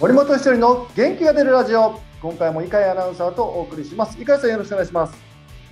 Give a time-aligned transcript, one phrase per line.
[0.00, 2.00] 森本一人の元気が出るラジオ。
[2.22, 4.18] 今回も井上アナウンサーとお送りします。
[4.18, 5.10] 井上さんよろしくお願いします。
[5.10, 5.18] よ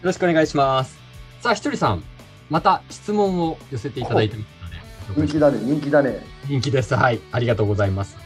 [0.00, 0.98] ろしくお願いします。
[1.42, 2.02] さあひとりさん
[2.48, 6.24] また質問を寄せていただいてますので人気だね人気だね。
[6.48, 6.94] 人気です。
[6.94, 8.16] はいありがとうございます、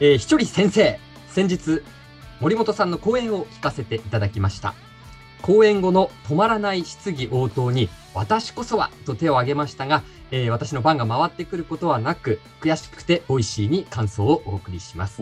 [0.00, 1.82] えー、ひとり先生先日
[2.40, 4.72] 森本さんの講演を聞かせていただきました。
[5.42, 15.20] 講演後の止まらない質疑応答に私こそはと手を挙げましたが、えー、私の番が回ってくることはなく、悔しくて美味しいに感想をお送りします。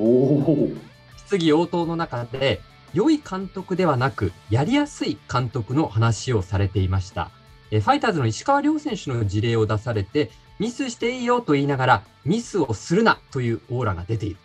[1.16, 2.60] 質疑応答の中で、
[2.92, 7.30] 良い監督ではなく、やりやすい監督の話をされていました。
[7.70, 14.36] えー、ファイターズの石川遼選手の事例を出されて、ミスしていいよと言いながら、ミスをするなというオーラが出ている。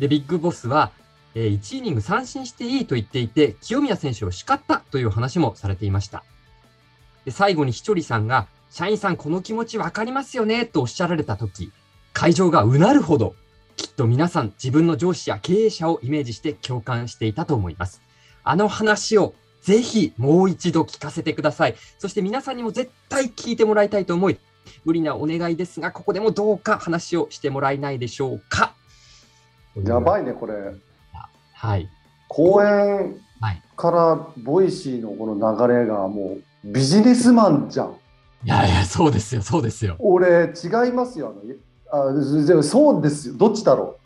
[0.00, 0.90] で、ビッグボスは、
[1.36, 6.24] えー、1イニング三振していいと言っていて、清宮選手を叱ったという話もされていました。
[7.24, 11.70] で最後にひとりさんが、社員さんこの気持ちわかりますよねとおっしゃられたとき、
[12.12, 13.34] 会場がうなるほど、
[13.76, 18.00] きっと皆さん自分の上司や経営者をイメージして共感していたと思います。
[18.44, 21.76] あの話をぜひもう一度聞かせてください。
[21.98, 24.38] そして皆さんにも絶対聞いてもらいたいと思い、
[24.84, 28.74] 無理なお願いですが、ここでもどうか話をしてもらえないでしょうか。
[29.84, 30.54] やばいね、これ。
[31.54, 31.88] はい。
[32.28, 33.20] 講演
[33.76, 37.96] からボイシーのこの流れがもうビジネスマンじゃん。
[38.44, 39.96] いやいや、そうですよ、そうですよ。
[39.98, 41.34] 俺、違いますよ。
[41.92, 43.98] あのあそうですよ、どっちだろ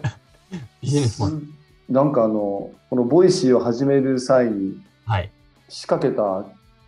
[0.00, 0.60] う。
[0.82, 1.42] ビジネスマン。
[1.88, 5.30] なんかあの、このボイシーを始める際に、はい、
[5.68, 6.44] 仕掛けた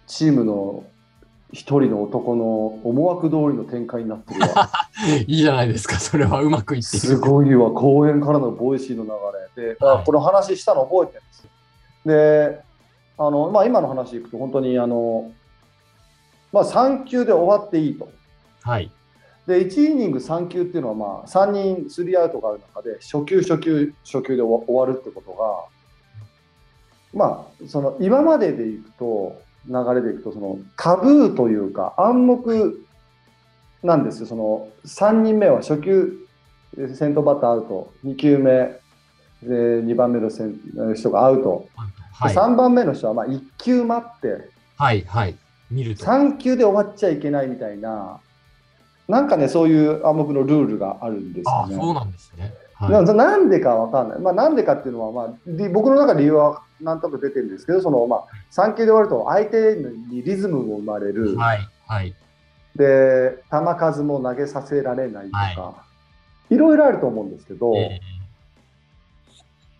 [0.06, 0.84] チームの
[1.52, 2.44] 一人の男の
[2.84, 4.70] 思惑通りの展開になってるわ。
[5.26, 7.00] いいじゃないですか、それはうまくいってる。
[7.00, 9.10] すごいわ、講演からのボイシーの流
[9.56, 11.48] れで、はい、この話したの覚えてるんです
[12.06, 12.69] で、
[13.20, 15.30] あの、まあ、今の話いくと、本当にあの、
[16.52, 18.10] まあ、3球で終わっていいと。
[18.62, 18.90] はい。
[19.46, 25.64] で、1イニング3球っていうのは、まあ、3人スリーアウトがある中で、初球、初球、初球で終わるってことが、
[27.12, 29.36] まあ、その今まででいくと、
[29.68, 32.86] 流れでいくと、そのタブーというか、暗黙
[33.82, 34.26] なんですよ。
[34.26, 36.14] その3人目は初球、
[36.94, 38.80] 先頭バッターアウト、2球目、
[39.42, 40.28] で2番目の
[40.94, 41.66] 人がアウト、
[42.12, 45.36] はい、3番目の人はまあ1球待って、はいはい、
[45.70, 48.20] 見ると3球で終わっちゃいけないみたいな、
[49.08, 51.76] なんかね、そういう暗黙のルールがあるんですよね。
[51.76, 52.54] あそうなんですね。
[52.74, 54.18] はい、なんでかわかんない。
[54.20, 61.36] まあ、なんでかっていうのは、まあ、僕の中で理由はなんとなく出てるんですけど、その、まあ、3球で終わると相手にリズムも生まれる。
[61.36, 61.68] はい。
[61.86, 62.14] はい。
[62.76, 65.74] で、球数も投げさせられないとか、は
[66.48, 68.19] い、いろいろあると思うんですけど、えー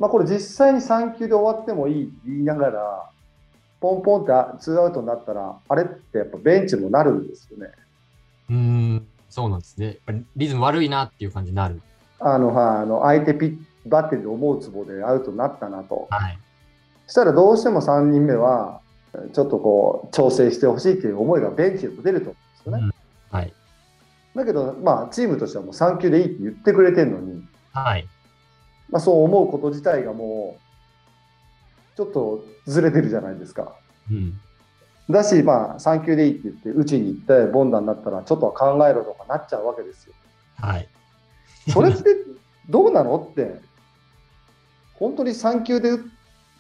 [0.01, 3.11] まあ、これ実際に3球で終わってもいいって言いながら、
[3.81, 7.71] ポンポンってツーアウトになったら、あれってやっぱベンチもなるんですよね。
[8.49, 9.87] うん、そうなんですね。
[9.87, 11.81] やっぱりリズム悪いなっていう感じになる。
[12.19, 16.09] あの、はい、あの相手ピッバッテリーで思うつぼでアウトになったなと。
[16.11, 16.39] はい。
[17.07, 18.81] したらどうしても3人目は、
[19.33, 22.93] ちょっとこう、調整してほしいっていう思いがベンチでも出ると思うんですよね。
[23.33, 23.53] うん、はい。
[24.35, 28.07] だけど、まあ、チームとしてはもう3球でいいって言ってくれてるのに、はい。
[28.91, 33.75] まあ、そう思うこと自体がもうちょっとずれてるじゃないですか。
[34.11, 34.41] うん、
[35.09, 40.15] だし、まあ、3球でいいって言って打ちに行ってボンダになったらちょっと考えろとかなっちゃうわけですよ。
[40.57, 40.89] はい、
[41.69, 42.03] それって
[42.69, 43.61] どうなのって
[44.95, 45.99] 本当に3球で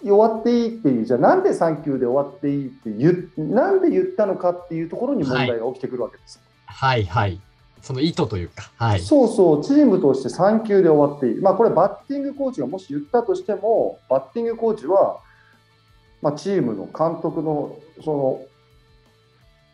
[0.02, 6.40] 終わっていいっていうじゃあなんで3球で終わっていいって言なんで言ったのかっていうところに問題が起きてくるわけです。
[6.66, 7.49] はい、はい、はい
[7.82, 15.20] その意図というか、はい、そうそう、チームとして3球で終わっていい、まあ、これ、バッティングコーチがもし言ったとしても、バッティングコーチは、
[16.22, 18.42] まあ、チームの監督のその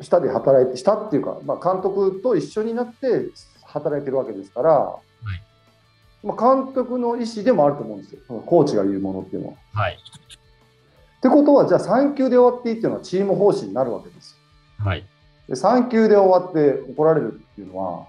[0.04, 3.28] 下で働いて、下っていうか、まあ、監督と一緒になって
[3.64, 5.00] 働いてるわけですから、は
[5.34, 9.54] い、まあ、監督の意思でもあると思うんですよ、コーチが言うものっていうのは。
[9.72, 14.36] はい、ってことは、じゃあ3球で終わっていいっていうのはチーム方針になるわけです。
[14.78, 15.06] はい
[15.48, 18.06] で3球で終わって怒られるっていうのは、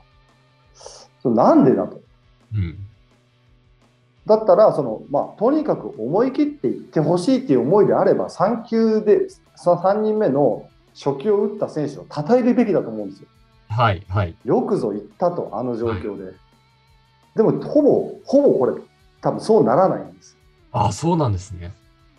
[1.23, 2.01] なんでだと。
[2.53, 2.77] うん、
[4.25, 13.28] だったらその、まあ、とにかく思い切っていってほしいっていう思いであれば、3球で3人目の初球を打った選手を称えるべきだと思うんですよ。
[13.69, 16.25] はいはい、よくぞ行ったと、あの状況で。
[16.25, 16.33] はい、
[17.35, 18.81] でも、ほぼ、ほぼこれ、
[19.22, 20.37] 多分そうならないんです。
[20.72, 21.73] あそうなんですね。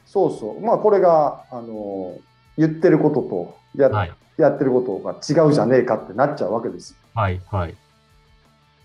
[0.05, 0.61] そうそう。
[0.61, 2.17] まあ、これが、あの
[2.57, 6.97] 言ってることとや、はい、やってることが違うじゃねえかってなっちゃうわけです。
[7.15, 7.75] はいはい。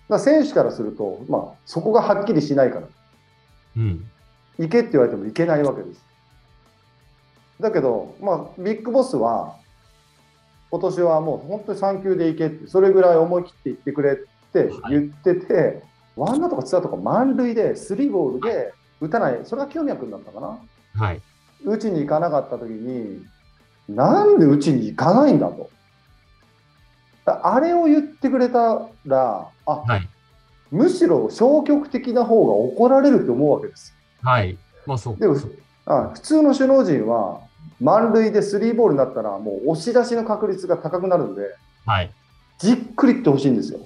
[0.09, 2.87] だ選手からすると、まあ、そこがはっきりしないから、
[3.77, 4.05] うん、
[4.57, 6.03] 行けって言われても行けないわけです。
[7.59, 9.55] だけど、まあ、ビッグボスは、
[10.71, 14.15] 今年はもう本当に3球で行けって、それぐらい思い切って行ってくれっ
[14.51, 15.81] て言ってて、はい、
[16.15, 20.59] ワンアウトかツーアウトか満塁で、スリーボールで打たない、それが清宮君だったかな。
[20.95, 21.21] はい。
[21.63, 23.23] 打ちに行かなかった時に、
[23.89, 25.69] なんで打ちに行かないんだと。
[27.25, 30.09] あれを言ってくれたら、あ、はい。
[30.71, 33.93] むしろ消極的な方が怒られると思うわけです。
[34.21, 34.57] はい。
[34.85, 35.35] まあそうでも
[35.85, 37.41] あ普通の首脳陣は、
[37.79, 41.55] 満塁でスリーボールになったら、もう押し出しの確率が高くなるんで、
[41.85, 42.11] はい。
[42.59, 43.79] じっくりいってほしいんですよ。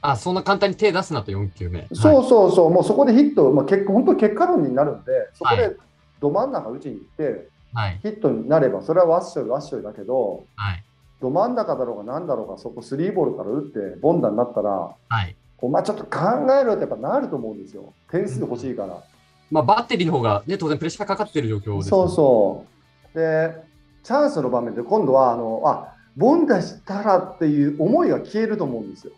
[0.00, 1.86] あ、そんな簡単に手出すなと4球目。
[1.92, 5.76] そうはいそうそう、もうそこでヒット、まあ、結果本当に結果論になるんで、そこはで
[6.20, 7.98] ど真ん中打ちに行って、はい。
[8.02, 10.84] ヒットになれば、それはワッショイ、ワッショイだけど、はい。
[11.20, 14.70] ど真ん中だろうが何だろうが、そこスリーボールから打って、ボンダになったら、
[15.08, 15.36] はい。
[15.56, 16.20] こうまあ、ちょっと考
[16.60, 17.94] えろってやっぱなると思うんですよ。
[18.10, 19.02] 点数欲しいから。
[19.50, 22.66] まあバッテリーの方がね、当然プレッシャーかかってる状況です、そうそ
[23.14, 23.18] う。
[23.18, 23.54] で、
[24.02, 29.12] チャンスの場面で今度は、あの、あ、ボンダしたらっていう思いが消えると思うんですよ。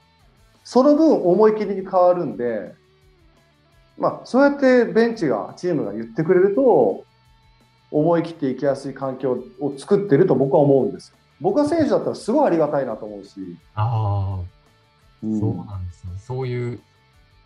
[0.64, 2.74] その分思い切りに変わるんで、
[3.96, 7.04] まあ、そうやってベンチが、チームが言ってくれると、
[7.94, 11.16] 思い切っていきやすい環境を作ってると僕は思うんですよ。
[11.40, 13.56] 僕は選手だったらすごいありがたいなと思うし。
[13.76, 14.44] ああ、
[15.22, 16.10] うんそうなんですね。
[16.18, 16.80] そういう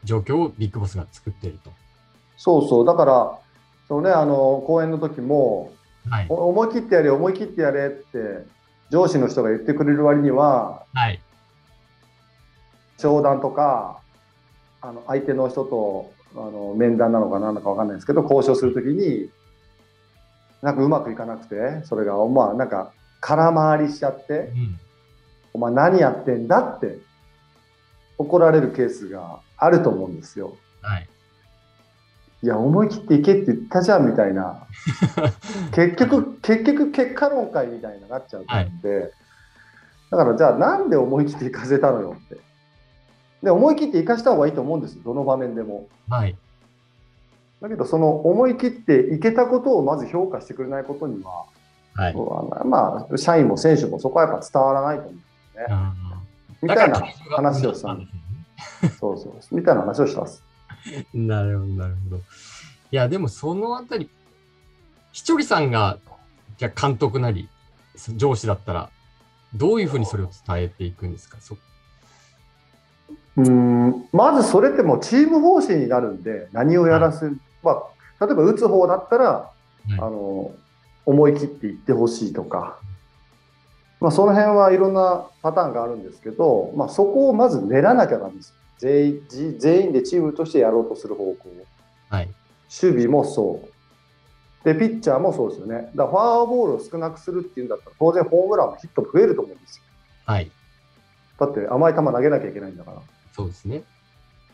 [0.05, 1.71] 状況をビッグボスが作っていると。
[2.39, 2.87] そうそう。
[2.87, 3.39] だから、
[3.89, 5.73] そうね、あの、講演の時も、
[6.09, 6.27] はい。
[6.31, 8.47] お思い切ってやれ、思い切ってやれって、
[8.91, 11.21] 上司の人が言ってくれる割には、はい。
[12.97, 14.01] 商談とか、
[14.81, 19.29] あの相手の人とあの面談なのか何なのか分かんないですけど、交渉するときに、
[20.63, 24.81] なんかうまくいかなくて、それが、まあ、なんか空回りしちゃってう、ん。
[25.55, 26.99] お前何やってんだって
[28.19, 30.57] 怒られるケースがあると思うんですよ。
[30.83, 31.09] はい。
[32.43, 34.67] いや、思い切っていけって言ったじゃんみたいな、
[35.75, 39.13] 結局、結局結果論会みたいになっちゃうんで、
[40.11, 42.37] だからじゃあなんで思い切っていかせたのよって。
[43.43, 45.89] で、思い切っていかした方がいいと思うんですよ、どの場面でも。
[46.09, 46.37] はい。
[47.61, 51.45] だけど、その思い切っていけたことをまず評価してくれないことには、
[51.95, 52.15] はい。
[52.67, 55.67] まあ、社員も選手もそこはやっぱ伝わらないと思うんですね。
[55.71, 55.95] あ
[56.63, 57.01] みたいな
[57.31, 58.07] 話をしたんで
[58.81, 58.99] すす。
[58.99, 59.57] そうそう。
[59.57, 60.43] みたいな話をしたんです。
[61.13, 61.27] ね。
[61.27, 62.17] なるほど、なるほど。
[62.17, 62.21] い
[62.91, 64.09] や、でもそのあたり、
[65.13, 65.99] ひちょりさんが、
[66.57, 67.49] じゃあ監督なり、
[68.17, 68.91] 上司だったら、
[69.55, 71.39] どういうふうにそれを伝えていくんですか？
[71.41, 71.57] そ
[73.37, 77.83] うんまずそれってもうチーム方針になるんで、何をやらせる、ま
[78.21, 79.51] あ、例えば打つ方だったら、
[79.89, 80.53] いあの
[81.07, 82.79] 思い切っていってほしいとか、
[84.01, 91.49] まあ、その辺はいろんなパターンがあるんですけど、まあ、そこをまず練らなきゃなんです全員じ全員でチームとしてやろうとする方向、
[92.09, 92.27] はい。
[92.83, 94.65] 守備もそう。
[94.65, 95.91] で、ピッチャーもそうですよね。
[95.95, 99.83] だフォアボールを少なくするっていうんだったら、当然ホームランもヒットも増えると思うんですよ。
[100.27, 100.51] はい。
[101.39, 103.03] だって甘い球投げなきゃいけないんだから。
[103.35, 103.83] そうですね。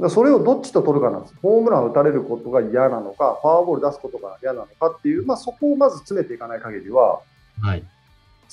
[0.01, 1.35] らそれをどっちと取るかなんです。
[1.41, 7.21] ホームランを打たれることが嫌なのか、フォアボール出すことが嫌なのかっていう、まあ、そこをまず詰めていかない限りは
[7.61, 7.85] はい。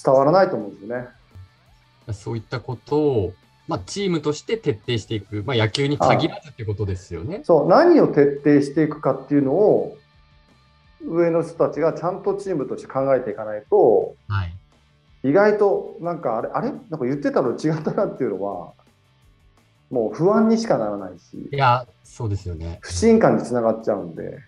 [0.04, 1.08] 伝わらないと思うんですよね。
[2.14, 3.34] そういったことを、
[3.68, 7.42] まあ、チームとして徹底していく、まあ、野球に限らずってことですよね。
[7.44, 9.98] そう、何を徹底していくかっていうのを、
[11.04, 14.54] 上の人たちがちゃんとチームとして考えていかないと、はい。
[15.24, 16.70] 意外となんかあれ、あれ？
[16.70, 18.74] なんか言ってたの違ったなっていうのは、
[19.92, 22.80] もう不安にしかならないしい、や、そうですよね。
[22.82, 24.40] 不信感につながっちゃうんで、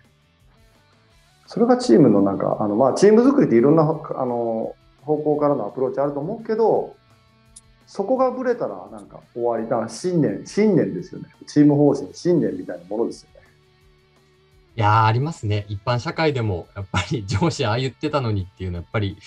[1.46, 3.86] それがチームのなんか、あのまあ、チーム作りっていろんなあ
[4.24, 6.96] の方向からのアプローチあると思うけど、
[7.86, 11.28] そこがぶれたらなんか終わりだ、信念、信念ですよね。
[11.46, 13.46] チーム方針、信念みたいなものですよね。
[14.76, 15.66] いやー、ありますね。
[15.68, 19.18] 一般社会でも、やっぱり上司ああ言ってたのにっていうのは、やっぱり、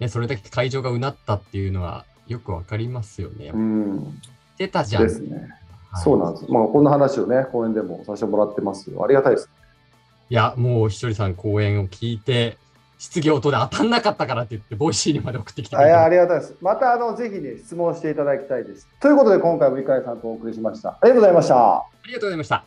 [0.00, 3.50] ね、それだけ会場がうなったっていうのは、よくわかりますよね。
[3.54, 4.12] うん、言
[4.66, 5.02] ってたじゃん。
[5.04, 5.36] ですね。
[5.36, 5.48] はい
[6.04, 6.52] そうなんです。
[6.52, 9.02] まあ、こんな話をね、講演でもさせてもらってますよ。
[9.02, 9.48] ありがたいです。
[10.28, 12.58] いや、もうひちょりさん講演を聞いて、
[12.98, 16.08] 質疑応答で当たんなかったからって言って、 Voicy にまで送ってきてくれあいやあた。
[16.10, 16.54] りがたいです。
[16.60, 18.86] またあのぜひね、質問していただきたいです。
[19.00, 20.90] ということで、今回も井上さんとお送りしました。
[20.90, 21.56] ありがとうございました。
[21.76, 22.64] ありがとうございました。